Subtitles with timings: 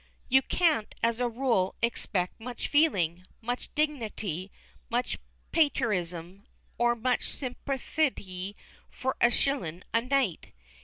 [0.29, 4.49] You can't, as a rule, expect much feeling, much dignerty,
[4.89, 5.19] much
[5.51, 6.41] patriertism,
[6.79, 8.55] or much simperthy
[8.89, 10.53] for a shillin' a night.